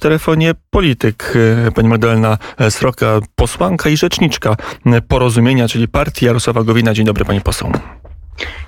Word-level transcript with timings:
telefonie 0.00 0.54
polityk, 0.70 1.34
pani 1.74 1.88
Magdalena 1.88 2.38
Sroka, 2.70 3.20
posłanka 3.34 3.88
i 3.88 3.96
rzeczniczka 3.96 4.56
Porozumienia, 5.08 5.68
czyli 5.68 5.88
partii 5.88 6.26
Jarosława 6.26 6.62
Gowina. 6.64 6.94
Dzień 6.94 7.06
dobry 7.06 7.24
pani 7.24 7.40
poseł. 7.40 7.72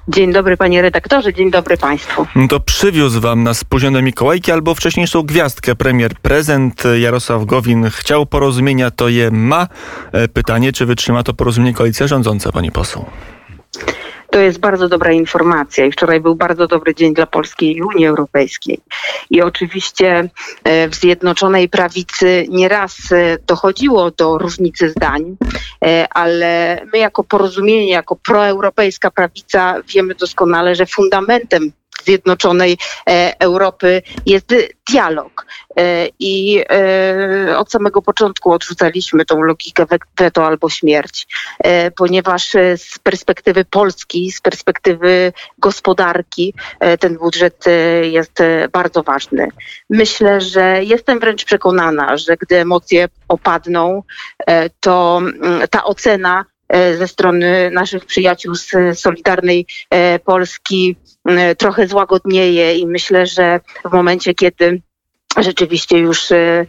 Dzień 0.08 0.32
dobry 0.32 0.56
panie 0.56 0.82
redaktorze, 0.82 1.34
dzień 1.34 1.50
dobry 1.50 1.76
państwu. 1.76 2.26
To 2.48 2.60
przywiózł 2.60 3.20
wam 3.20 3.42
na 3.42 3.54
spóźnione 3.54 4.02
Mikołajki 4.02 4.52
albo 4.52 4.74
wcześniejszą 4.74 5.22
gwiazdkę 5.22 5.74
premier 5.74 6.14
prezent 6.14 6.82
Jarosław 7.00 7.44
Gowin 7.44 7.90
chciał 7.90 8.26
porozumienia, 8.26 8.90
to 8.90 9.08
je 9.08 9.30
ma. 9.30 9.68
Pytanie, 10.32 10.72
czy 10.72 10.86
wytrzyma 10.86 11.22
to 11.22 11.34
porozumienie 11.34 11.74
koalicja 11.74 12.06
rządząca, 12.06 12.52
pani 12.52 12.72
poseł? 12.72 13.04
To 14.32 14.40
jest 14.40 14.58
bardzo 14.58 14.88
dobra 14.88 15.12
informacja 15.12 15.86
i 15.86 15.92
wczoraj 15.92 16.20
był 16.20 16.34
bardzo 16.34 16.66
dobry 16.66 16.94
dzień 16.94 17.14
dla 17.14 17.26
Polski 17.26 17.76
i 17.76 17.82
Unii 17.82 18.06
Europejskiej. 18.06 18.80
I 19.30 19.42
oczywiście 19.42 20.28
e, 20.64 20.88
w 20.88 20.94
Zjednoczonej 20.94 21.68
Prawicy 21.68 22.46
nieraz 22.48 22.96
e, 23.12 23.38
dochodziło 23.46 24.10
do 24.10 24.38
różnicy 24.38 24.90
zdań, 24.90 25.36
e, 25.84 26.06
ale 26.10 26.80
my 26.92 26.98
jako 26.98 27.24
porozumienie, 27.24 27.90
jako 27.90 28.16
proeuropejska 28.16 29.10
prawica 29.10 29.74
wiemy 29.94 30.14
doskonale, 30.14 30.74
że 30.74 30.86
fundamentem 30.86 31.72
Zjednoczonej 32.04 32.78
e, 33.08 33.40
Europy 33.40 34.02
jest 34.26 34.54
dialog. 34.90 35.46
E, 35.76 36.08
I 36.18 36.64
e, 36.70 37.58
od 37.58 37.70
samego 37.70 38.02
początku 38.02 38.52
odrzucaliśmy 38.52 39.24
tą 39.24 39.42
logikę 39.42 39.86
weto 40.18 40.46
albo 40.46 40.70
śmierć, 40.70 41.26
ponieważ 41.96 42.50
z 42.76 42.98
perspektywy 43.02 43.64
Polski, 43.64 44.32
z 44.32 44.40
perspektywy 44.40 45.32
gospodarki, 45.58 46.54
ten 47.00 47.18
budżet 47.18 47.64
jest 48.02 48.38
bardzo 48.72 49.02
ważny. 49.02 49.48
Myślę, 49.90 50.40
że 50.40 50.84
jestem 50.84 51.20
wręcz 51.20 51.44
przekonana, 51.44 52.16
że 52.16 52.36
gdy 52.36 52.56
emocje 52.56 53.08
opadną, 53.28 54.02
to 54.80 55.18
mm, 55.18 55.68
ta 55.70 55.84
ocena 55.84 56.44
ze 56.98 57.08
strony 57.08 57.70
naszych 57.70 58.04
przyjaciół 58.04 58.54
z 58.54 58.70
Solidarnej 58.94 59.66
e, 59.90 60.18
Polski 60.18 60.96
trochę 61.58 61.86
złagodnieje 61.86 62.78
i 62.78 62.86
myślę, 62.86 63.26
że 63.26 63.60
w 63.84 63.92
momencie, 63.92 64.34
kiedy 64.34 64.82
rzeczywiście 65.36 65.98
już 65.98 66.32
e, 66.32 66.66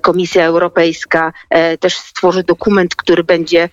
Komisja 0.00 0.44
Europejska 0.44 1.32
też 1.80 1.96
stworzy 1.96 2.42
dokument, 2.42 2.96
który 2.96 3.24
będzie 3.24 3.68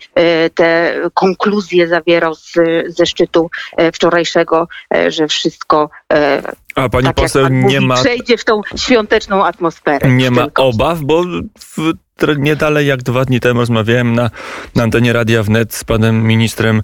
te 0.56 0.96
konkluzje 1.14 1.88
zawierał 1.88 2.36
z, 2.36 2.54
ze 2.88 3.06
szczytu 3.06 3.50
wczorajszego, 3.94 4.68
że 5.08 5.28
wszystko 5.28 5.90
a 6.76 6.90
pani 6.90 7.06
tak 7.06 7.16
poseł 7.16 7.48
nie 7.50 7.82
ma. 7.82 7.96
Przejdzie 7.96 8.38
w 8.38 8.46
tą 8.46 8.62
świąteczną 8.76 9.46
atmosferę. 9.46 10.12
Nie 10.12 10.32
ma 10.32 10.48
obaw, 10.58 11.00
bo 11.02 11.24
w 11.60 11.94
nie 12.38 12.56
dalej 12.56 12.88
jak 12.88 13.04
dwa 13.04 13.26
dni 13.26 13.40
temu 13.40 13.60
rozmawiałem 13.60 14.14
na, 14.14 14.30
na 14.76 14.84
antenie 14.84 15.14
Radia 15.14 15.44
Wnet 15.44 15.74
z 15.74 15.84
panem 15.84 16.24
ministrem 16.24 16.82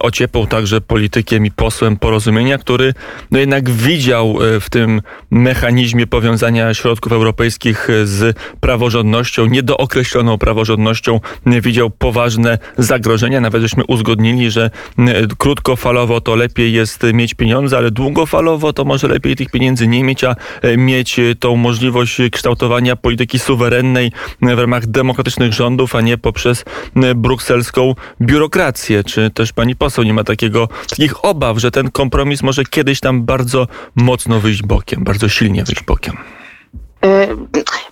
Ociepą, 0.00 0.46
także 0.46 0.80
politykiem 0.80 1.46
i 1.46 1.50
posłem 1.50 1.96
porozumienia, 1.96 2.58
który 2.58 2.94
no 3.30 3.38
jednak 3.38 3.70
widział 3.70 4.38
e, 4.42 4.60
w 4.60 4.70
tym 4.70 5.02
mechanizmie 5.30 6.06
powiązania 6.06 6.74
środków 6.74 7.12
europejskich 7.12 7.88
z 8.04 8.38
praworządnością, 8.60 9.46
niedookreśloną 9.46 10.38
praworządnością, 10.38 11.20
widział 11.46 11.90
poważne 11.90 12.58
zagrożenia. 12.78 13.40
Nawet 13.40 13.62
żeśmy 13.62 13.84
uzgodnili, 13.84 14.50
że 14.50 14.70
krótkofalowo 15.38 16.20
to 16.20 16.36
lepiej 16.36 16.72
jest 16.72 17.02
mieć 17.14 17.34
pieniądze, 17.34 17.76
ale 17.76 17.90
długofalowo 17.90 18.72
to 18.72 18.84
może 18.84 19.08
lepiej 19.08 19.36
tych 19.36 19.50
pieniędzy 19.50 19.88
nie 19.88 20.04
mieć, 20.04 20.24
a 20.24 20.36
e, 20.62 20.76
mieć 20.76 21.20
tą 21.40 21.56
możliwość 21.56 22.18
kształtowania 22.32 22.96
polityki 22.96 23.38
suwerennej 23.38 24.12
w 24.40 24.58
ramach 24.58 24.73
ramach 24.74 24.86
demokratycznych 24.86 25.52
rządów, 25.52 25.94
a 25.94 26.00
nie 26.00 26.18
poprzez 26.18 26.64
brukselską 27.16 27.94
biurokrację. 28.20 29.04
Czy 29.04 29.30
też 29.30 29.52
pani 29.52 29.76
poseł 29.76 30.04
nie 30.04 30.14
ma 30.14 30.24
takiego, 30.24 30.68
takich 30.88 31.24
obaw, 31.24 31.58
że 31.58 31.70
ten 31.70 31.90
kompromis 31.90 32.42
może 32.42 32.64
kiedyś 32.64 33.00
tam 33.00 33.24
bardzo 33.24 33.66
mocno 33.94 34.40
wyjść 34.40 34.62
bokiem, 34.62 35.04
bardzo 35.04 35.28
silnie 35.28 35.64
wyjść 35.64 35.82
bokiem? 35.82 36.16
E, 37.04 37.28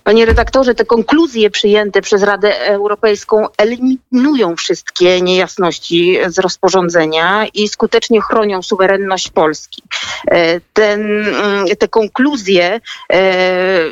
panie 0.03 0.25
redaktorze, 0.25 0.75
te 0.75 0.85
konkluzje 0.85 1.49
przyjęte 1.49 2.01
przez 2.01 2.23
Radę 2.23 2.59
Europejską 2.59 3.47
eliminują 3.57 4.55
wszystkie 4.55 5.21
niejasności 5.21 6.17
z 6.27 6.39
rozporządzenia 6.39 7.47
i 7.53 7.67
skutecznie 7.67 8.21
chronią 8.21 8.61
suwerenność 8.61 9.29
Polski. 9.29 9.83
E, 10.31 10.59
ten, 10.73 11.01
mm, 11.27 11.65
te 11.79 11.87
konkluzje 11.87 12.81
e, 13.13 13.21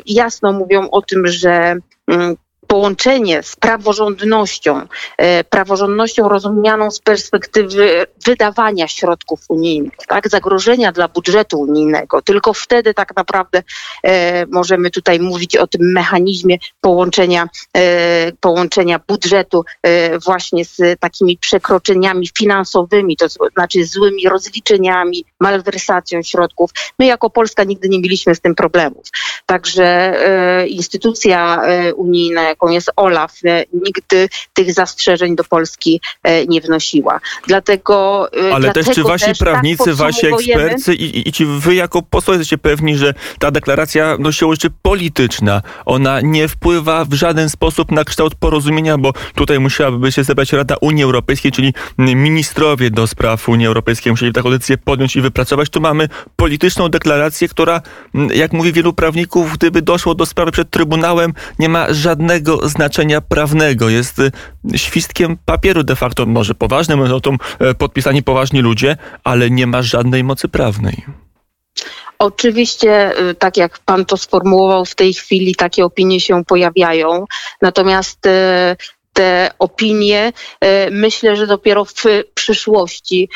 jasno 0.06 0.52
mówią 0.52 0.90
o 0.90 1.02
tym, 1.02 1.26
że 1.26 1.76
mm, 2.08 2.36
połączenie 2.72 3.42
z 3.42 3.56
praworządnością, 3.56 4.86
e, 5.18 5.44
praworządnością 5.44 6.28
rozumianą 6.28 6.90
z 6.90 7.00
perspektywy 7.00 8.06
wydawania 8.26 8.88
środków 8.88 9.40
unijnych, 9.48 9.92
tak, 10.08 10.28
zagrożenia 10.28 10.92
dla 10.92 11.08
budżetu 11.08 11.60
unijnego. 11.60 12.22
Tylko 12.22 12.52
wtedy 12.54 12.94
tak 12.94 13.16
naprawdę 13.16 13.62
e, 14.02 14.46
możemy 14.46 14.90
tutaj 14.90 15.20
mówić 15.20 15.56
o 15.56 15.66
tym 15.66 15.92
mechanizmie 15.92 16.56
połączenia, 16.80 17.48
e, 17.76 18.32
połączenia 18.40 19.00
budżetu 19.08 19.64
właśnie 20.24 20.64
z 20.64 21.00
takimi 21.00 21.38
przekroczeniami 21.38 22.28
finansowymi, 22.38 23.16
to 23.16 23.26
znaczy 23.28 23.84
złymi 23.84 24.28
rozliczeniami, 24.28 25.24
malwersacją 25.40 26.22
środków. 26.22 26.70
My 26.98 27.06
jako 27.06 27.30
Polska 27.30 27.64
nigdy 27.64 27.88
nie 27.88 28.00
mieliśmy 28.00 28.34
z 28.34 28.40
tym 28.40 28.54
problemów. 28.54 29.06
Także 29.46 30.16
instytucja 30.68 31.62
unijna, 31.96 32.42
jaką 32.62 32.74
jest 32.74 32.90
OLAF, 32.96 33.32
e, 33.44 33.64
nigdy 33.72 34.28
tych 34.52 34.72
zastrzeżeń 34.72 35.36
do 35.36 35.44
Polski 35.44 36.00
nie 36.48 36.60
wnosiła. 36.60 37.20
Dlatego. 37.46 38.28
Ale 38.52 38.60
dlatego 38.60 38.86
też 38.86 38.94
czy 38.94 39.02
wasi 39.02 39.24
też, 39.24 39.38
tak 39.38 39.48
prawnicy, 39.48 39.84
tak 39.84 39.94
wasi 39.94 40.26
eksperci 40.26 40.90
i, 40.90 41.28
i, 41.28 41.32
ci 41.32 41.46
wy 41.46 41.74
jako 41.74 42.02
posłowie 42.02 42.38
jesteście 42.38 42.58
pewni, 42.58 42.96
że 42.96 43.14
ta 43.38 43.50
deklaracja 43.50 44.16
no, 44.18 44.32
siłą 44.32 44.52
rzeczy 44.52 44.70
polityczna, 44.82 45.62
ona 45.84 46.20
nie 46.20 46.48
wpływa 46.48 47.04
w 47.04 47.12
żaden 47.12 47.48
sposób 47.48 47.90
na 47.90 48.04
kształt 48.04 48.34
porozumienia, 48.34 48.98
bo 48.98 49.12
tutaj 49.34 49.60
musiałaby 49.60 50.12
się 50.12 50.24
zebrać 50.24 50.52
Rada 50.52 50.76
Unii 50.80 51.04
Europejskiej, 51.04 51.52
czyli 51.52 51.74
ministrowie 51.98 52.90
do 52.90 53.06
spraw 53.06 53.48
Unii 53.48 53.66
Europejskiej 53.66 54.12
musieli 54.12 54.32
taką 54.32 54.50
decyzję 54.50 54.78
podjąć 54.78 55.16
i 55.16 55.20
wypracować. 55.20 55.68
Tu 55.68 55.80
mamy 55.80 56.08
polityczną 56.36 56.88
deklarację, 56.88 57.48
która, 57.48 57.82
jak 58.34 58.52
mówi 58.52 58.72
wielu 58.72 58.92
prawników, 58.92 59.52
gdyby 59.52 59.82
doszło 59.82 60.14
do 60.14 60.26
sprawy 60.26 60.52
przed 60.52 60.70
Trybunałem, 60.70 61.34
nie 61.58 61.68
ma 61.68 61.86
żadnego 61.94 62.51
znaczenia 62.68 63.20
prawnego. 63.20 63.88
Jest 63.88 64.18
y, 64.18 64.30
świstkiem 64.76 65.36
papieru 65.44 65.82
de 65.82 65.96
facto, 65.96 66.26
może 66.26 66.54
poważnym, 66.54 66.98
może 66.98 67.20
to 67.20 67.30
e, 67.58 67.74
podpisani 67.74 68.22
poważni 68.22 68.60
ludzie, 68.60 68.96
ale 69.24 69.50
nie 69.50 69.66
ma 69.66 69.82
żadnej 69.82 70.24
mocy 70.24 70.48
prawnej. 70.48 71.04
Oczywiście, 72.18 73.20
y, 73.30 73.34
tak 73.34 73.56
jak 73.56 73.78
pan 73.78 74.04
to 74.04 74.16
sformułował, 74.16 74.84
w 74.84 74.94
tej 74.94 75.14
chwili 75.14 75.54
takie 75.54 75.84
opinie 75.84 76.20
się 76.20 76.44
pojawiają. 76.44 77.24
Natomiast 77.62 78.26
y, 78.26 78.30
te 79.12 79.50
opinie. 79.58 80.32
Myślę, 80.90 81.36
że 81.36 81.46
dopiero 81.46 81.84
w 81.84 81.94
przyszłości 82.34 83.28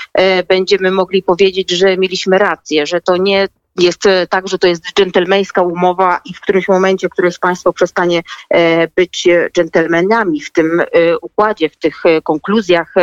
będziemy 0.48 0.91
mogli 0.91 1.22
powiedzieć, 1.22 1.71
że 1.71 1.97
mieliśmy 1.97 2.38
rację, 2.38 2.87
że 2.87 3.00
to 3.00 3.16
nie 3.16 3.48
jest 3.79 4.07
e, 4.07 4.27
tak, 4.27 4.49
że 4.49 4.59
to 4.59 4.67
jest 4.67 4.83
dżentelmeńska 4.95 5.63
umowa 5.63 6.21
i 6.25 6.35
w 6.35 6.41
którymś 6.41 6.69
momencie 6.69 7.09
któreś 7.09 7.39
państwo 7.39 7.73
przestanie 7.73 8.23
e, 8.51 8.89
być 8.89 9.29
dżentelmenami 9.53 10.41
w 10.41 10.53
tym 10.53 10.81
e, 10.81 11.19
układzie, 11.19 11.69
w 11.69 11.77
tych 11.77 12.03
konkluzjach 12.23 12.95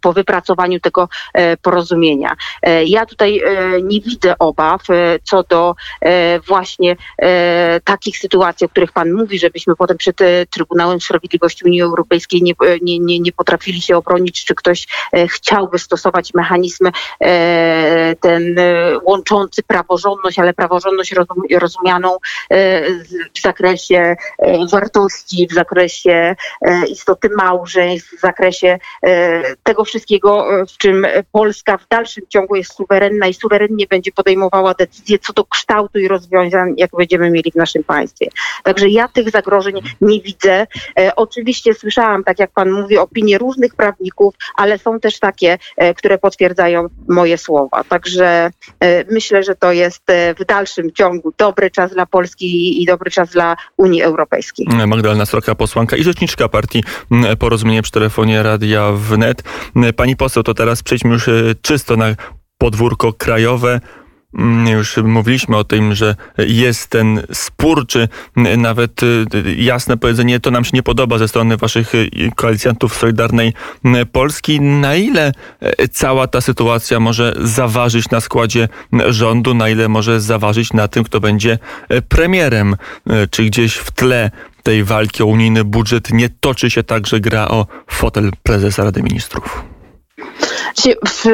po 0.00 0.12
wypracowaniu 0.12 0.80
tego 0.80 1.08
porozumienia. 1.62 2.36
Ja 2.86 3.06
tutaj 3.06 3.42
nie 3.82 4.00
widzę 4.00 4.38
obaw 4.38 4.82
co 5.24 5.42
do 5.42 5.74
właśnie 6.46 6.96
takich 7.84 8.18
sytuacji, 8.18 8.64
o 8.64 8.68
których 8.68 8.92
Pan 8.92 9.12
mówi, 9.12 9.38
żebyśmy 9.38 9.76
potem 9.76 9.96
przed 9.96 10.18
Trybunałem 10.50 11.00
Sprawiedliwości 11.00 11.64
Unii 11.64 11.82
Europejskiej 11.82 12.42
nie, 12.42 12.52
nie, 12.82 12.98
nie, 12.98 13.18
nie 13.18 13.32
potrafili 13.32 13.82
się 13.82 13.96
obronić, 13.96 14.44
czy 14.44 14.54
ktoś 14.54 14.86
chciałby 15.28 15.78
stosować 15.78 16.34
mechanizm 16.34 16.90
ten 18.20 18.56
łączący 19.02 19.62
prawo 19.62 19.98
praworządność, 20.04 20.38
ale 20.38 20.54
praworządność 20.54 21.14
rozumianą 21.60 22.16
e, 22.50 22.90
w 23.34 23.40
zakresie 23.42 24.16
e, 24.38 24.66
wartości, 24.72 25.46
w 25.50 25.54
zakresie 25.54 26.36
e, 26.62 26.86
istoty 26.86 27.28
małżeństw, 27.36 28.16
w 28.16 28.20
zakresie 28.20 28.78
tego 29.62 29.84
wszystkiego, 29.84 30.46
w 30.68 30.78
czym 30.78 31.06
Polska 31.32 31.78
w 31.78 31.88
dalszym 31.88 32.24
ciągu 32.28 32.56
jest 32.56 32.74
suwerenna 32.74 33.26
i 33.26 33.34
suwerennie 33.34 33.86
będzie 33.86 34.12
podejmowała 34.12 34.74
decyzje 34.74 35.18
co 35.18 35.32
do 35.32 35.44
kształtu 35.44 35.98
i 35.98 36.08
rozwiązań, 36.08 36.74
jak 36.76 36.90
będziemy 36.96 37.30
mieli 37.30 37.50
w 37.50 37.54
naszym 37.54 37.84
państwie. 37.84 38.28
Także 38.62 38.88
ja 38.88 39.08
tych 39.08 39.30
zagrożeń 39.30 39.74
nie 40.00 40.20
widzę. 40.20 40.66
Oczywiście 41.16 41.74
słyszałam, 41.74 42.24
tak 42.24 42.38
jak 42.38 42.50
pan 42.50 42.70
mówi, 42.70 42.98
opinie 42.98 43.38
różnych 43.38 43.74
prawników, 43.74 44.34
ale 44.56 44.78
są 44.78 45.00
też 45.00 45.18
takie, 45.18 45.58
które 45.96 46.18
potwierdzają 46.18 46.86
moje 47.08 47.38
słowa. 47.38 47.84
Także 47.84 48.50
myślę, 49.10 49.42
że 49.42 49.54
to 49.54 49.72
jest 49.72 49.93
jest 49.94 50.38
w 50.40 50.44
dalszym 50.44 50.92
ciągu 50.92 51.32
dobry 51.38 51.70
czas 51.70 51.92
dla 51.92 52.06
Polski 52.06 52.82
i 52.82 52.86
dobry 52.86 53.10
czas 53.10 53.30
dla 53.30 53.56
Unii 53.76 54.02
Europejskiej. 54.02 54.66
Magdalena 54.86 55.26
Sroka, 55.26 55.54
posłanka 55.54 55.96
i 55.96 56.02
rzeczniczka 56.02 56.48
partii 56.48 56.84
Porozumienie 57.38 57.82
przy 57.82 57.92
telefonie 57.92 58.42
Radia 58.42 58.92
Wnet. 58.92 59.42
Pani 59.96 60.16
poseł, 60.16 60.42
to 60.42 60.54
teraz 60.54 60.82
przejdźmy 60.82 61.10
już 61.10 61.30
czysto 61.62 61.96
na 61.96 62.06
podwórko 62.58 63.12
krajowe. 63.12 63.80
Mm, 64.38 64.66
już 64.66 64.96
mówiliśmy 64.96 65.56
o 65.56 65.64
tym, 65.64 65.94
że 65.94 66.16
jest 66.38 66.86
ten 66.86 67.22
spór, 67.32 67.86
czy 67.86 68.08
nawet 68.58 69.02
y, 69.02 69.26
jasne 69.56 69.96
powiedzenie, 69.96 70.40
to 70.40 70.50
nam 70.50 70.64
się 70.64 70.70
nie 70.74 70.82
podoba 70.82 71.18
ze 71.18 71.28
strony 71.28 71.56
waszych 71.56 71.94
y, 71.94 72.10
koalicjantów 72.36 72.94
Solidarnej 72.94 73.52
Polski. 74.12 74.60
Na 74.60 74.94
ile 74.94 75.32
cała 75.92 76.26
ta 76.26 76.40
sytuacja 76.40 77.00
może 77.00 77.34
zaważyć 77.40 78.10
na 78.10 78.20
składzie 78.20 78.68
rządu, 79.08 79.54
na 79.54 79.68
ile 79.68 79.88
może 79.88 80.20
zaważyć 80.20 80.72
na 80.72 80.88
tym, 80.88 81.04
kto 81.04 81.20
będzie 81.20 81.58
premierem? 82.08 82.76
Czy 83.30 83.44
gdzieś 83.44 83.74
w 83.74 83.90
tle 83.90 84.30
tej 84.62 84.84
walki 84.84 85.22
o 85.22 85.26
unijny 85.26 85.64
budżet 85.64 86.12
nie 86.12 86.28
toczy 86.28 86.70
się 86.70 86.82
także 86.82 87.20
gra 87.20 87.48
o 87.48 87.66
fotel 87.86 88.30
prezesa 88.42 88.84
Rady 88.84 89.02
Ministrów? 89.02 89.64
W 91.04 91.24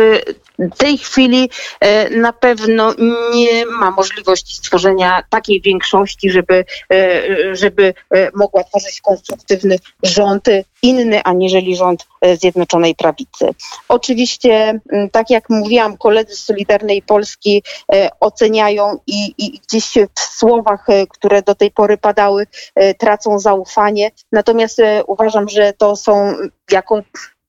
tej 0.78 0.98
chwili 0.98 1.50
e, 1.80 2.10
na 2.10 2.32
pewno 2.32 2.94
nie 3.34 3.66
ma 3.66 3.90
możliwości 3.90 4.54
stworzenia 4.54 5.22
takiej 5.30 5.60
większości, 5.60 6.30
żeby, 6.30 6.64
e, 6.92 7.56
żeby 7.56 7.94
e, 8.10 8.30
mogła 8.34 8.64
tworzyć 8.64 9.00
konstruktywny 9.00 9.76
rząd 10.02 10.44
inny 10.82 11.22
aniżeli 11.22 11.76
rząd 11.76 12.06
Zjednoczonej 12.40 12.94
Prawicy. 12.94 13.48
Oczywiście, 13.88 14.80
tak 15.12 15.30
jak 15.30 15.50
mówiłam, 15.50 15.96
koledzy 15.96 16.36
z 16.36 16.44
Solidarnej 16.44 17.02
Polski 17.02 17.62
oceniają 18.20 18.98
i, 19.06 19.34
i 19.38 19.60
gdzieś 19.68 19.84
w 20.18 20.20
słowach, 20.20 20.86
które 21.08 21.42
do 21.42 21.54
tej 21.54 21.70
pory 21.70 21.98
padały, 21.98 22.46
tracą 22.98 23.38
zaufanie. 23.38 24.10
Natomiast 24.32 24.78
uważam, 25.06 25.48
że 25.48 25.72
to 25.72 25.96
są 25.96 26.34
jako 26.70 27.02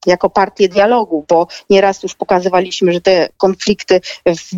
jako 0.05 0.29
partię 0.29 0.69
dialogu, 0.69 1.25
bo 1.29 1.47
nieraz 1.69 2.03
już 2.03 2.15
pokazywaliśmy, 2.15 2.93
że 2.93 3.01
te 3.01 3.29
konflikty 3.37 4.01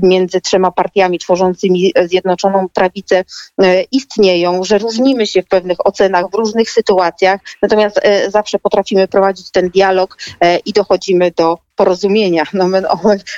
między 0.02 0.42
trzema 0.42 0.72
partiami 0.72 1.20
tworzącymi 1.20 1.94
Zjednoczoną 2.06 2.68
Prawicę 2.74 3.24
e, 3.62 3.82
istnieją, 3.82 4.64
że 4.64 4.78
różnimy 4.78 5.28
się 5.28 5.42
w 5.42 5.48
pewnych 5.48 5.88
ocenach 5.88 6.30
w 6.32 6.34
różnych 6.34 6.72
sytuacjach, 6.72 7.42
natomiast 7.62 8.00
e, 8.04 8.32
zawsze 8.32 8.60
potrafimy 8.60 9.08
prowadzić 9.08 9.52
ten 9.52 9.70
dialog 9.70 10.18
e, 10.40 10.58
i 10.58 10.74
dochodzimy 10.74 11.32
do 11.32 11.58
porozumienia. 11.76 12.44
No, 12.54 12.66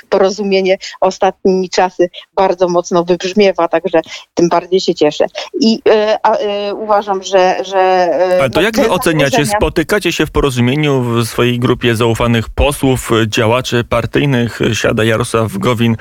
porozumienie 0.08 0.78
ostatnimi 1.00 1.70
czasy 1.70 2.10
bardzo 2.34 2.68
mocno 2.68 3.04
wybrzmiewa, 3.04 3.68
także 3.68 4.00
tym 4.34 4.48
bardziej 4.48 4.80
się 4.80 4.94
cieszę. 4.94 5.26
I 5.60 5.82
e, 5.88 6.24
e, 6.24 6.74
uważam, 6.74 7.22
że... 7.22 7.56
że 7.64 7.78
e, 7.78 8.38
Ale 8.40 8.50
to 8.50 8.62
jak 8.62 8.76
wy 8.76 8.90
oceniacie? 8.90 9.46
Spotykacie 9.46 10.12
się 10.12 10.26
w 10.26 10.30
porozumieniu 10.30 11.02
w 11.02 11.24
swojej 11.24 11.58
grupie 11.58 11.96
zaufanych 11.96 12.48
posłów, 12.48 13.10
działaczy 13.26 13.84
partyjnych. 13.84 14.60
Siada 14.72 15.04
Jarosław 15.04 15.58
Gowin 15.58 15.96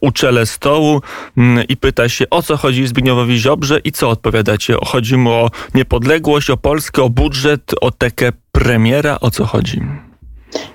u 0.00 0.10
czele 0.10 0.46
stołu 0.46 1.00
i 1.68 1.76
pyta 1.76 2.08
się, 2.08 2.24
o 2.30 2.42
co 2.42 2.56
chodzi 2.56 2.86
Zbigniewowi 2.86 3.38
Ziobrze 3.38 3.78
i 3.84 3.92
co 3.92 4.10
odpowiadacie? 4.10 4.76
Chodzi 4.86 5.16
mu 5.16 5.30
o 5.30 5.50
niepodległość, 5.74 6.50
o 6.50 6.56
Polskę, 6.56 7.02
o 7.02 7.10
budżet, 7.10 7.74
o 7.80 7.90
tekę 7.90 8.32
premiera? 8.52 9.18
O 9.20 9.30
co 9.30 9.44
chodzi? 9.44 9.80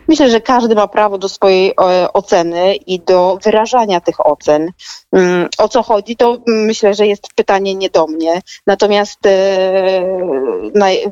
Myślę, 0.08 0.30
że 0.30 0.42
każdy 0.42 0.76
ma 0.76 0.88
prawo 0.88 1.18
do 1.18 1.30
swojej 1.30 1.72
e, 1.72 2.14
oceny 2.14 2.76
i 2.76 3.00
do 3.00 3.38
wyrażania 3.44 4.02
tych 4.02 4.28
ocen. 4.28 4.72
Mm, 5.12 5.50
o 5.58 5.70
co 5.70 5.84
chodzi, 5.84 6.16
to 6.16 6.38
myślę, 6.48 6.94
że 6.94 7.08
jest 7.08 7.34
pytanie 7.36 7.76
nie 7.76 7.90
do 7.90 8.08
mnie. 8.08 8.42
Natomiast 8.68 9.26
e, 9.26 9.30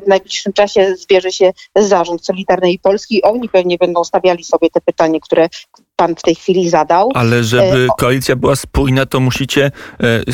w 0.04 0.06
najbliższym 0.06 0.52
czasie 0.52 0.96
zbierze 0.96 1.32
się 1.32 1.52
zarząd 1.76 2.24
Solidarnej 2.24 2.78
Polski 2.78 3.16
i 3.16 3.22
oni 3.22 3.48
pewnie 3.48 3.78
będą 3.78 4.04
stawiali 4.04 4.44
sobie 4.44 4.70
te 4.70 4.80
pytanie, 4.80 5.20
które 5.20 5.48
pan 5.98 6.14
w 6.16 6.22
tej 6.22 6.34
chwili 6.34 6.70
zadał. 6.70 7.10
Ale 7.14 7.44
żeby 7.44 7.86
e, 7.90 7.96
koalicja 7.98 8.36
była 8.36 8.56
spójna, 8.56 9.06
to 9.06 9.20
musicie 9.20 9.70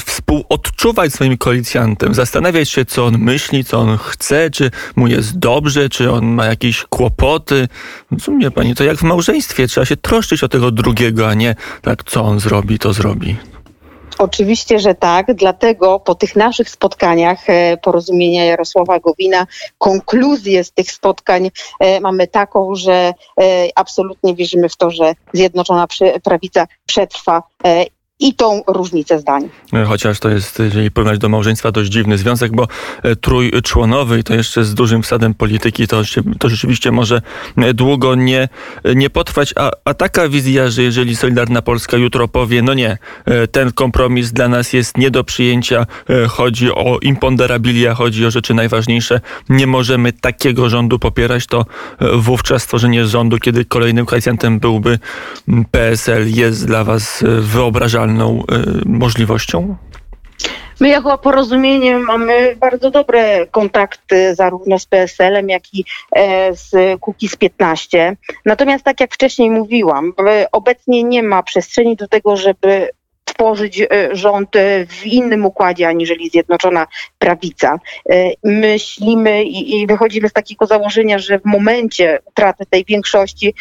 współodczuwać 0.07 1.13
swoim 1.13 1.39
koalicjantem, 1.39 2.15
zastanawiać 2.15 2.71
się, 2.71 2.85
co 2.85 3.07
on 3.07 3.19
myśli, 3.19 3.65
co 3.65 3.79
on 3.79 3.99
chce, 3.99 4.51
czy 4.51 4.71
mu 4.97 5.07
jest 5.07 5.39
dobrze, 5.39 5.89
czy 5.89 6.13
on 6.13 6.27
ma 6.27 6.47
jakieś 6.47 6.85
kłopoty. 6.85 7.69
Rozumie 8.11 8.51
pani, 8.51 8.75
to 8.75 8.85
jak 8.85 8.97
w 8.97 9.03
małżeństwie, 9.03 9.69
trzeba 9.69 9.85
się 9.85 9.97
troszczyć 9.97 10.45
o 10.45 10.49
tego 10.49 10.71
drugiego, 10.71 11.29
a 11.29 11.35
nie 11.35 11.55
tak, 11.83 12.05
co 12.05 12.23
on 12.23 12.41
zrobi, 12.41 12.79
to 12.79 12.93
zrobi. 12.93 13.37
Oczywiście, 14.25 14.79
że 14.79 14.95
tak. 14.95 15.35
Dlatego 15.35 16.01
po 16.01 16.15
tych 16.15 16.37
naszych 16.37 16.71
spotkaniach 16.71 17.51
e, 17.51 17.77
porozumienia 17.77 18.45
Jarosława 18.45 19.01
Gowina, 19.01 19.47
konkluzję 19.79 20.65
z 20.65 20.73
tych 20.73 20.93
spotkań 20.93 21.51
e, 21.81 22.01
mamy 22.01 22.27
taką, 22.27 22.75
że 22.75 22.93
e, 22.93 23.69
absolutnie 23.75 24.35
wierzymy 24.35 24.69
w 24.69 24.77
to, 24.77 24.91
że 24.91 25.15
Zjednoczona 25.33 25.87
Prawica 26.23 26.67
przetrwa 26.87 27.43
i 28.21 28.35
tą 28.35 28.63
różnicę 28.67 29.19
zdań. 29.19 29.49
Chociaż 29.87 30.21
to 30.21 30.29
jest, 30.29 30.59
jeżeli 30.59 30.91
porównać 30.91 31.19
do 31.19 31.29
małżeństwa, 31.29 31.73
dość 31.73 31.91
dziwny 31.91 32.19
związek, 32.19 32.53
bo 32.53 32.69
e, 33.03 33.17
trójczłonowy 33.17 34.19
i 34.19 34.25
to 34.25 34.35
jeszcze 34.35 34.65
z 34.65 34.75
dużym 34.75 35.03
wsadem 35.03 35.35
polityki, 35.35 35.87
to, 35.87 36.03
to 36.39 36.49
rzeczywiście 36.49 36.91
może 36.91 37.23
e, 37.57 37.75
długo 37.75 38.15
nie, 38.15 38.49
nie 38.95 39.11
potrwać. 39.11 39.55
A, 39.57 39.71
a 39.85 39.95
taka 39.95 40.29
wizja, 40.29 40.71
że 40.71 40.83
jeżeli 40.83 41.17
Solidarna 41.17 41.63
Polska 41.63 41.97
jutro 41.97 42.29
powie, 42.29 42.63
no 42.63 42.75
nie, 42.75 42.99
e, 43.25 43.47
ten 43.47 43.73
kompromis 43.73 44.33
dla 44.33 44.49
nas 44.49 44.73
jest 44.73 44.99
nie 44.99 45.11
do 45.11 45.25
przyjęcia, 45.25 45.87
chodzi 46.29 46.73
o 46.73 46.99
imponderabilia, 47.03 47.95
chodzi 47.95 48.27
o 48.27 48.31
rzeczy 48.31 48.55
najważniejsze, 48.55 49.21
nie 49.49 49.67
możemy 49.67 50.13
takiego 50.13 50.69
rządu 50.69 50.99
popierać, 50.99 51.47
to 51.47 51.67
wówczas 52.15 52.63
stworzenie 52.63 53.07
rządu, 53.07 53.39
kiedy 53.39 53.65
kolejnym 53.65 54.07
koalicjantem 54.07 54.61
byłby 54.61 54.99
PSL, 55.71 56.31
jest 56.35 56.67
dla 56.67 56.85
was 56.85 57.25
wyobrażalne 57.41 58.04
realną 58.05 58.43
y, 58.83 58.89
możliwością? 58.89 59.77
My 60.81 60.89
jako 60.89 61.19
porozumienie 61.19 61.99
mamy 61.99 62.57
bardzo 62.57 62.91
dobre 62.91 63.47
kontakty 63.47 64.35
zarówno 64.35 64.79
z 64.79 64.87
PSL-em, 64.87 65.49
jak 65.49 65.75
i 65.75 65.85
e, 66.17 66.57
z 66.57 67.01
Kukiz 67.01 67.37
15. 67.37 68.17
Natomiast 68.45 68.85
tak 68.85 69.01
jak 69.01 69.15
wcześniej 69.15 69.51
mówiłam, 69.51 70.13
obecnie 70.53 71.05
nie 71.05 71.23
ma 71.23 71.43
przestrzeni 71.43 71.97
do 71.97 72.09
tego, 72.09 72.37
żeby 72.37 72.89
tworzyć 73.35 73.81
e, 73.81 73.87
rząd 74.13 74.57
e, 74.57 74.87
w 74.87 75.07
innym 75.07 75.47
układzie 75.47 75.89
aniżeli 75.89 76.31
Zjednoczona 76.31 76.87
Prawica. 77.19 77.79
E, 78.11 78.31
myślimy 78.45 79.45
i 79.45 79.87
wychodzimy 79.87 80.29
z 80.29 80.33
takiego 80.33 80.67
założenia, 80.67 81.19
że 81.19 81.39
w 81.39 81.45
momencie 81.45 82.19
utraty 82.25 82.67
tej 82.67 82.85
większości 82.85 83.55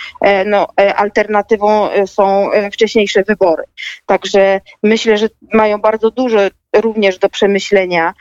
no, 0.46 0.68
alternatywą 0.96 1.90
są 2.06 2.50
wcześniejsze 2.74 3.24
wybory. 3.24 3.64
Także 4.06 4.62
myślę, 4.84 5.18
że 5.18 5.30
mają 5.54 5.78
bardzo 5.78 6.12
dużo 6.12 6.40
również 6.76 7.18
do 7.18 7.30
przemyślenia 7.30 8.14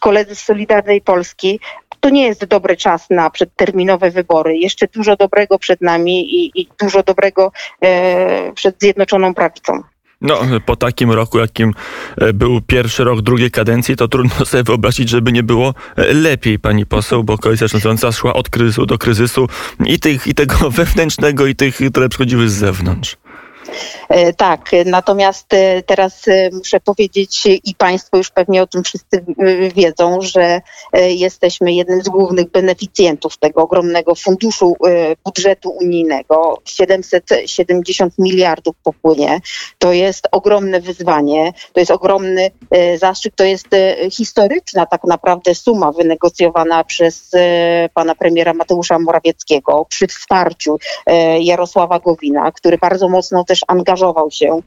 koledzy 0.00 0.34
z 0.34 0.40
Solidarnej 0.40 1.00
Polski, 1.00 1.60
to 2.02 2.10
nie 2.10 2.26
jest 2.26 2.44
dobry 2.44 2.76
czas 2.76 3.10
na 3.10 3.30
przedterminowe 3.30 4.10
wybory. 4.10 4.56
Jeszcze 4.56 4.86
dużo 4.86 5.16
dobrego 5.16 5.58
przed 5.58 5.80
nami 5.80 6.34
i, 6.34 6.60
i 6.60 6.68
dużo 6.80 7.02
dobrego 7.02 7.52
e, 7.82 8.52
przed 8.52 8.76
Zjednoczoną 8.80 9.34
Prawicą. 9.34 9.82
No, 10.20 10.40
po 10.66 10.76
takim 10.76 11.10
roku, 11.10 11.38
jakim 11.38 11.74
e, 12.16 12.32
był 12.32 12.60
pierwszy 12.60 13.04
rok 13.04 13.20
drugiej 13.20 13.50
kadencji, 13.50 13.96
to 13.96 14.08
trudno 14.08 14.44
sobie 14.46 14.62
wyobrazić, 14.62 15.08
żeby 15.08 15.32
nie 15.32 15.42
było 15.42 15.74
e, 15.96 16.14
lepiej, 16.14 16.58
pani 16.58 16.86
poseł, 16.86 17.24
bo 17.24 17.38
koalicja 17.38 17.68
rządząca 17.68 18.12
szła 18.12 18.34
od 18.34 18.48
kryzysu 18.48 18.86
do 18.86 18.98
kryzysu 18.98 19.48
i, 19.86 19.98
tych, 19.98 20.26
i 20.26 20.34
tego 20.34 20.70
wewnętrznego, 20.80 21.46
i 21.46 21.54
tych, 21.54 21.76
które 21.90 22.08
przychodziły 22.08 22.48
z 22.48 22.52
zewnątrz. 22.52 23.16
E, 24.08 24.32
tak, 24.32 24.70
natomiast 24.86 25.54
e, 25.54 25.82
teraz 25.82 26.28
e, 26.28 26.50
muszę 26.52 26.80
powiedzieć 26.80 27.46
i 27.64 27.74
Państwo 27.74 28.16
już 28.16 28.30
pewnie 28.30 28.62
o 28.62 28.66
tym 28.66 28.84
wszyscy 28.84 29.24
wiedzą, 29.74 30.20
że 30.20 30.60
jesteśmy 31.08 31.72
jednym 31.72 32.02
z 32.02 32.08
głównych 32.08 32.50
beneficjentów 32.50 33.38
tego 33.38 33.62
ogromnego 33.62 34.14
funduszu 34.14 34.76
budżetu 35.24 35.70
unijnego. 35.70 36.58
770 36.64 38.18
miliardów 38.18 38.76
popłynie. 38.82 39.40
To 39.78 39.92
jest 39.92 40.28
ogromne 40.32 40.80
wyzwanie, 40.80 41.52
to 41.72 41.80
jest 41.80 41.90
ogromny 41.90 42.50
zastrzyk, 42.96 43.34
to 43.36 43.44
jest 43.44 43.68
historyczna 44.10 44.86
tak 44.86 45.04
naprawdę 45.04 45.54
suma 45.54 45.92
wynegocjowana 45.92 46.84
przez 46.84 47.30
pana 47.94 48.14
premiera 48.14 48.54
Mateusza 48.54 48.98
Morawieckiego 48.98 49.86
przy 49.88 50.06
wsparciu 50.06 50.78
Jarosława 51.40 51.98
Gowina, 51.98 52.52
który 52.52 52.78
bardzo 52.78 53.08
mocno 53.08 53.44
też 53.52 53.60
angażował 53.68 54.30
się 54.30 54.60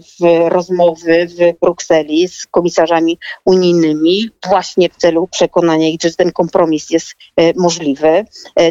w 0.00 0.48
rozmowy 0.48 1.26
w 1.26 1.60
Brukseli 1.60 2.28
z 2.28 2.46
komisarzami 2.46 3.18
unijnymi 3.44 4.30
właśnie 4.48 4.88
w 4.88 4.96
celu 4.96 5.26
przekonania 5.26 5.88
ich, 5.88 6.00
że 6.02 6.12
ten 6.12 6.32
kompromis 6.32 6.90
jest 6.90 7.14
możliwy. 7.56 8.24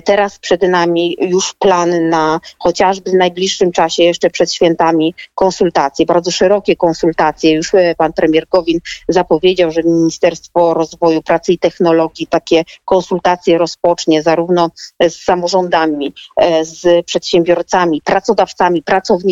Teraz 0.06 0.40
przed 0.40 0.62
nami 0.62 1.18
już 1.20 1.54
plan 1.54 2.10
na 2.10 2.40
chociażby 2.60 3.12
w 3.12 3.14
najbliższym 3.14 3.72
czasie, 3.72 4.04
jeszcze 4.04 4.30
przed 4.30 4.54
świętami, 4.54 5.14
konsultacje, 5.36 6.06
bardzo 6.06 6.32
szerokie 6.32 6.76
konsultacje. 6.76 7.52
Już 7.52 7.72
pan 7.98 8.14
premier 8.14 8.48
Gowin 8.50 8.80
zapowiedział, 9.08 9.72
że 9.72 9.84
Ministerstwo 9.84 10.74
Rozwoju 10.74 11.22
Pracy 11.22 11.54
i 11.54 11.60
Technologii 11.60 12.28
takie 12.28 12.64
konsultacje 12.86 13.58
rozpocznie 13.58 14.24
zarówno 14.24 14.70
z 15.10 15.24
samorządami, 15.24 16.14
e, 16.38 16.66
z 16.66 17.06
przedsiębiorcami, 17.06 18.02
pracodawcami, 18.02 18.84
pracownikami, 18.84 19.25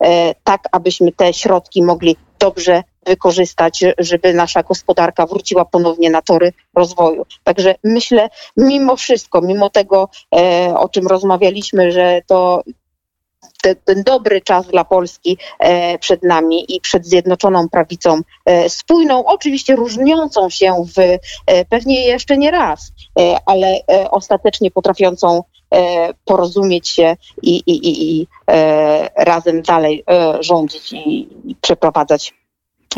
e, 0.00 0.34
tak 0.44 0.68
abyśmy 0.72 1.12
te 1.12 1.32
środki 1.32 1.82
mogli 1.82 2.16
dobrze 2.38 2.82
wykorzystać, 3.06 3.84
żeby 3.98 4.34
nasza 4.34 4.62
gospodarka 4.62 5.26
wróciła 5.26 5.64
ponownie 5.64 6.10
na 6.10 6.22
tory 6.22 6.52
rozwoju. 6.74 7.26
Także 7.44 7.74
myślę, 7.84 8.28
mimo 8.56 8.96
wszystko, 8.96 9.40
mimo 9.40 9.70
tego, 9.70 10.08
e, 10.36 10.74
o 10.78 10.88
czym 10.88 11.06
rozmawialiśmy, 11.06 11.92
że 11.92 12.20
to 12.26 12.62
te, 13.62 13.74
ten 13.74 14.02
dobry 14.02 14.40
czas 14.40 14.66
dla 14.66 14.84
Polski 14.84 15.38
e, 15.58 15.98
przed 15.98 16.22
nami 16.22 16.76
i 16.76 16.80
przed 16.80 17.06
Zjednoczoną 17.06 17.68
Prawicą 17.68 18.20
spójną, 18.68 19.24
oczywiście 19.24 19.76
różniącą 19.76 20.50
się 20.50 20.84
w 20.96 21.18
pewnie 21.68 22.06
jeszcze 22.06 22.36
nie 22.38 22.50
raz, 22.50 22.92
ale 23.46 23.80
ostatecznie 24.10 24.70
potrafiącą 24.70 25.42
porozumieć 26.24 26.88
się 26.88 27.16
i, 27.42 27.56
i, 27.56 27.72
i, 27.72 28.20
i 28.20 28.26
razem 29.16 29.62
dalej 29.62 30.04
rządzić 30.40 30.92
i, 30.92 31.28
przeprowadzać 31.60 32.34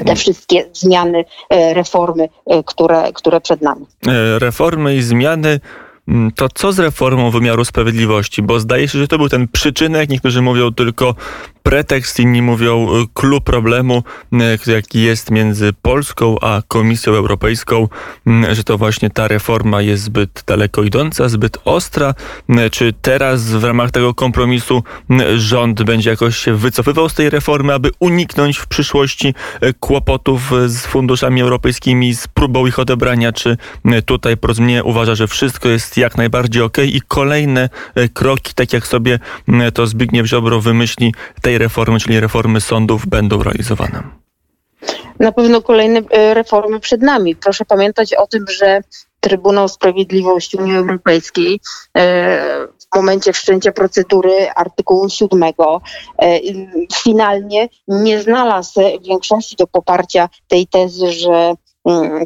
te 0.07 0.17
wszystkie 0.17 0.69
zmiany, 0.73 1.25
reformy, 1.51 2.29
które, 2.67 3.13
które 3.13 3.41
przed 3.41 3.63
nami. 3.63 3.87
Reformy 4.39 4.97
i 4.97 5.03
zmiany 5.03 5.61
Mm, 6.09 6.33
to 6.33 6.49
co 6.55 6.73
z 6.73 6.79
reformą 6.79 7.31
wymiaru 7.31 7.65
sprawiedliwości? 7.65 8.43
Bo 8.43 8.61
zdaje 8.61 8.89
się, 8.89 8.99
że 8.99 9.09
to 9.09 9.19
był 9.19 9.29
ten 9.29 9.49
przyczynek, 9.49 10.11
niektórzy 10.11 10.43
mówią 10.43 10.75
tylko 10.75 11.15
pretekst, 11.67 12.21
inni 12.21 12.43
mówią 12.43 12.89
klucz 13.15 13.43
y, 13.43 13.45
problemu, 13.45 14.03
y, 14.67 14.73
jaki 14.73 15.03
jest 15.03 15.31
między 15.31 15.73
Polską 15.83 16.37
a 16.41 16.63
Komisją 16.69 17.13
Europejską, 17.13 17.89
y, 18.27 18.55
że 18.55 18.65
to 18.65 18.79
właśnie 18.79 19.11
ta 19.11 19.29
reforma 19.29 19.83
jest 19.83 20.03
zbyt 20.03 20.45
daleko 20.47 20.83
idąca, 20.83 21.29
zbyt 21.29 21.59
ostra. 21.65 22.15
Czy 22.73 22.95
teraz 23.03 23.45
w 23.45 23.65
ramach 23.65 23.91
tego 23.91 24.15
kompromisu 24.15 24.83
rząd 25.37 25.83
będzie 25.83 26.11
jakoś 26.11 26.37
się 26.37 26.55
wycofywał 26.55 27.09
z 27.09 27.15
tej 27.15 27.31
reformy, 27.31 27.75
aby 27.75 27.91
uniknąć 27.99 28.59
w 28.59 28.67
przyszłości 28.67 29.35
kłopotów 29.81 30.51
z 30.67 30.87
funduszami 30.87 31.41
europejskimi, 31.41 32.15
z 32.15 32.29
próbą 32.29 32.67
ich 32.67 32.79
odebrania? 32.79 33.33
Czy 33.33 33.57
tutaj 34.05 34.37
porozumienie 34.37 34.85
uważa, 34.85 35.15
że 35.15 35.27
wszystko 35.27 35.69
jest 35.69 35.97
jak 35.97 36.17
najbardziej 36.17 36.63
ok 36.63 36.77
i 36.79 37.01
kolejne 37.09 37.69
kroki, 38.15 38.55
tak 38.55 38.73
jak 38.73 38.87
sobie 38.87 39.19
to 39.75 39.87
Zbigniew 39.87 40.27
Ziobro 40.27 40.61
wymyśli, 40.61 41.15
tej 41.43 41.56
reformy, 41.59 42.01
czyli 42.01 42.21
reformy 42.21 42.61
sądów, 42.61 43.07
będą 43.07 43.43
realizowane? 43.43 44.03
Na 45.21 45.33
pewno 45.33 45.63
kolejne 45.63 46.01
e, 46.11 46.35
reformy 46.35 46.81
przed 46.81 47.03
nami. 47.03 47.37
Proszę 47.37 47.65
pamiętać 47.65 48.15
o 48.15 48.27
tym, 48.27 48.45
że 48.49 48.81
Trybunał 49.21 49.69
Sprawiedliwości 49.69 50.57
Unii 50.57 50.77
Europejskiej 50.77 51.61
e, 51.97 52.67
w 52.67 52.97
momencie 52.97 53.33
wszczęcia 53.33 53.73
procedury 53.73 54.51
artykułu 54.57 55.09
7 55.09 55.43
e, 55.43 55.53
finalnie 56.95 57.69
nie 57.89 58.23
znalazł 58.23 58.81
większości 59.09 59.57
do 59.57 59.67
poparcia 59.67 60.29
tej 60.49 60.67
tezy, 60.67 61.13
że 61.13 61.55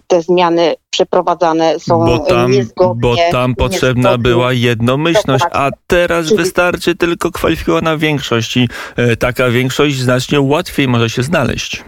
te 0.07 0.23
zmiany 0.23 0.75
przeprowadzane 0.91 1.79
są 1.79 2.07
bo 2.07 2.19
tam, 2.19 2.51
niezgodnie. 2.51 3.01
Bo 3.01 3.17
tam 3.33 3.55
potrzebna 3.55 4.09
niezgodnie. 4.09 4.31
była 4.31 4.53
jednomyślność, 4.53 5.45
a 5.53 5.71
teraz 5.87 6.27
Czyli... 6.27 6.37
wystarczy 6.37 6.97
tylko 6.97 7.31
kwalifikowana 7.31 7.97
większość 7.97 8.57
i 8.57 8.69
e, 8.97 9.17
taka 9.17 9.51
większość 9.51 9.99
znacznie 9.99 10.41
łatwiej 10.41 10.89
może 10.89 11.11
się 11.11 11.23
znaleźć. 11.23 11.85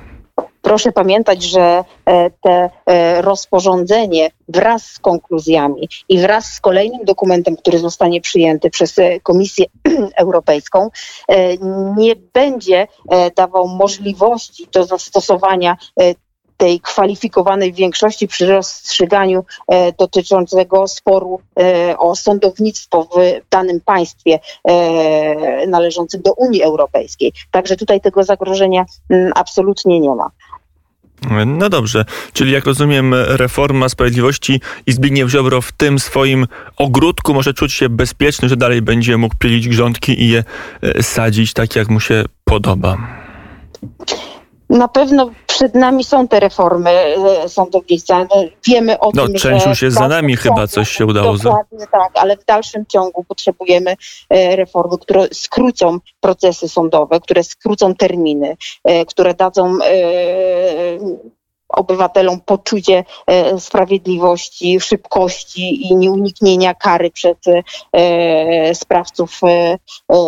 Proszę 0.62 0.92
pamiętać, 0.92 1.42
że 1.42 1.84
e, 2.06 2.30
te 2.30 2.70
e, 2.86 3.22
rozporządzenie 3.22 4.30
wraz 4.48 4.84
z 4.84 4.98
konkluzjami 4.98 5.88
i 6.08 6.18
wraz 6.18 6.44
z 6.44 6.60
kolejnym 6.60 7.04
dokumentem, 7.04 7.56
który 7.56 7.78
zostanie 7.78 8.20
przyjęty 8.20 8.70
przez 8.70 8.98
e, 8.98 9.20
Komisję 9.20 9.66
Europejską, 10.16 10.90
nie 11.96 12.16
będzie 12.32 12.86
dawał 13.36 13.68
możliwości 13.68 14.66
do 14.72 14.84
zastosowania 14.84 15.76
tej 16.62 16.80
kwalifikowanej 16.80 17.72
większości 17.72 18.28
przy 18.28 18.46
rozstrzyganiu 18.46 19.44
e, 19.68 19.92
dotyczącego 19.92 20.88
sporu 20.88 21.40
e, 21.60 21.98
o 21.98 22.16
sądownictwo 22.16 23.02
w 23.02 23.40
danym 23.50 23.80
państwie 23.80 24.38
e, 24.64 25.66
należącym 25.66 26.22
do 26.22 26.32
Unii 26.32 26.62
Europejskiej. 26.62 27.32
Także 27.50 27.76
tutaj 27.76 28.00
tego 28.00 28.24
zagrożenia 28.24 28.84
mm, 29.10 29.32
absolutnie 29.34 30.00
nie 30.00 30.14
ma. 30.14 30.30
No 31.46 31.68
dobrze, 31.68 32.04
czyli 32.32 32.52
jak 32.52 32.64
rozumiem, 32.64 33.14
reforma 33.14 33.88
sprawiedliwości 33.88 34.60
i 34.86 34.92
Zbigniew 34.92 35.30
Ziobro 35.30 35.60
w 35.60 35.72
tym 35.72 35.98
swoim 35.98 36.46
ogródku 36.76 37.34
może 37.34 37.54
czuć 37.54 37.72
się 37.72 37.88
bezpieczny, 37.88 38.48
że 38.48 38.56
dalej 38.56 38.82
będzie 38.82 39.16
mógł 39.16 39.36
pielić 39.36 39.68
grządki 39.68 40.22
i 40.22 40.28
je 40.28 40.44
sadzić 41.00 41.52
tak, 41.52 41.76
jak 41.76 41.88
mu 41.88 42.00
się 42.00 42.24
podoba. 42.44 42.98
Na 44.70 44.88
pewno 44.88 45.30
przed 45.52 45.74
nami 45.74 46.04
są 46.04 46.28
te 46.28 46.40
reformy 46.40 46.90
e, 46.90 47.48
sądownictwa. 47.48 48.24
No, 48.24 48.44
wiemy 48.66 48.98
o 48.98 49.10
no, 49.14 49.26
tym, 49.26 49.34
część 49.34 49.66
już 49.66 49.82
jest 49.82 49.96
za 49.96 50.08
nami, 50.08 50.36
ciągu, 50.36 50.42
chyba 50.42 50.66
coś 50.66 50.90
się 50.90 51.06
udało 51.06 51.36
zrobić. 51.36 51.80
tak, 51.92 52.10
ale 52.14 52.36
w 52.36 52.44
dalszym 52.44 52.86
ciągu 52.86 53.24
potrzebujemy 53.24 53.96
e, 54.30 54.56
reformy, 54.56 54.98
które 54.98 55.28
skrócą 55.32 55.98
procesy 56.20 56.68
sądowe, 56.68 57.20
które 57.20 57.44
skrócą 57.44 57.94
terminy, 57.94 58.56
e, 58.84 59.06
które 59.06 59.34
dadzą 59.34 59.78
obywatelom 61.72 62.40
poczucie 62.40 63.04
e, 63.26 63.60
sprawiedliwości, 63.60 64.80
szybkości 64.80 65.86
i 65.86 65.96
nieuniknienia 65.96 66.74
kary 66.74 67.10
przed 67.10 67.38
e, 67.92 68.74
sprawców 68.74 69.40
e, 69.44 69.78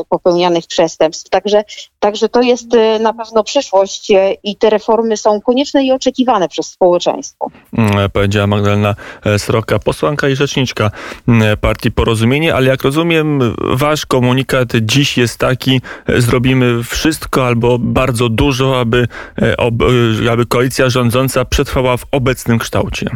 popełnianych 0.09 0.67
przestępstw. 0.67 1.31
Także, 1.31 1.65
także 1.99 2.29
to 2.29 2.43
jest 2.43 2.67
na 3.01 3.13
pewno 3.13 3.45
przyszłość 3.45 4.13
i 4.43 4.57
te 4.57 4.71
reformy 4.71 5.17
są 5.17 5.41
konieczne 5.41 5.85
i 5.85 5.93
oczekiwane 5.93 6.49
przez 6.49 6.67
społeczeństwo. 6.67 7.51
Mm, 7.79 8.11
powiedziała 8.11 8.47
Magdalena 8.47 8.95
Sroka, 9.39 9.79
posłanka 9.79 10.29
i 10.29 10.37
rzeczniczka 10.37 10.91
mm, 11.29 11.57
partii 11.57 11.91
Porozumienie, 11.91 12.55
ale 12.55 12.67
jak 12.67 12.83
rozumiem, 12.83 13.55
wasz 13.59 14.07
komunikat 14.07 14.69
dziś 14.83 15.19
jest 15.19 15.39
taki, 15.39 15.81
zrobimy 16.09 16.83
wszystko 16.83 17.47
albo 17.47 17.79
bardzo 17.79 18.29
dużo, 18.29 18.81
aby, 18.81 19.09
aby 20.31 20.47
koalicja 20.47 20.89
rządząca 20.89 21.34
przetrwała 21.45 21.97
w 21.97 22.05
obecnym 22.13 22.59
kształcie? 22.59 23.07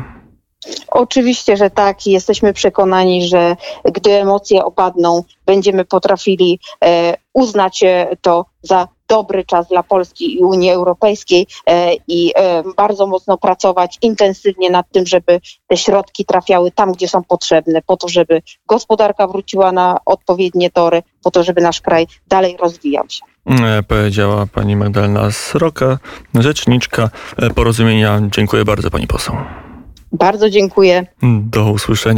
Oczywiście, 0.88 1.56
że 1.56 1.70
tak. 1.70 2.06
Jesteśmy 2.06 2.52
przekonani, 2.52 3.28
że 3.28 3.56
gdy 3.92 4.12
emocje 4.12 4.64
opadną, 4.64 5.24
będziemy 5.46 5.84
potrafili 5.84 6.60
e, 6.84 7.14
uznać 7.32 7.82
e, 7.82 8.16
to 8.20 8.46
za 8.62 8.88
dobry 9.08 9.44
czas 9.44 9.68
dla 9.68 9.82
Polski 9.82 10.34
i 10.34 10.38
Unii 10.38 10.70
Europejskiej 10.70 11.46
e, 11.66 11.94
i 12.08 12.32
e, 12.36 12.62
bardzo 12.76 13.06
mocno 13.06 13.38
pracować 13.38 13.98
intensywnie 14.02 14.70
nad 14.70 14.86
tym, 14.92 15.06
żeby 15.06 15.40
te 15.66 15.76
środki 15.76 16.24
trafiały 16.24 16.70
tam, 16.70 16.92
gdzie 16.92 17.08
są 17.08 17.24
potrzebne, 17.24 17.82
po 17.82 17.96
to, 17.96 18.08
żeby 18.08 18.42
gospodarka 18.66 19.26
wróciła 19.26 19.72
na 19.72 19.96
odpowiednie 20.06 20.70
tory, 20.70 21.02
po 21.22 21.30
to, 21.30 21.42
żeby 21.42 21.60
nasz 21.60 21.80
kraj 21.80 22.06
dalej 22.28 22.56
rozwijał 22.60 23.04
się. 23.08 23.22
E, 23.64 23.82
powiedziała 23.82 24.46
pani 24.46 24.76
Magdalena 24.76 25.30
Sroka, 25.30 25.98
rzeczniczka 26.34 27.10
porozumienia. 27.54 28.20
Dziękuję 28.30 28.64
bardzo 28.64 28.90
pani 28.90 29.06
poseł. 29.06 29.36
Bardzo 30.12 30.50
dziękuję. 30.50 31.06
Do 31.22 31.70
usłyszenia. 31.70 32.14